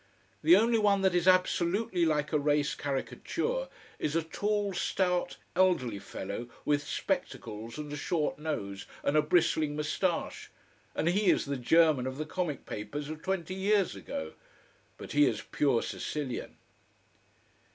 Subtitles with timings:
[0.41, 3.67] The only one that is absolutely like a race caricature
[3.99, 9.75] is a tall stout elderly fellow with spectacles and a short nose and a bristling
[9.75, 10.49] moustache,
[10.95, 14.33] and he is the German of the comic papers of twenty years ago.
[14.97, 16.57] But he is pure Sicilian.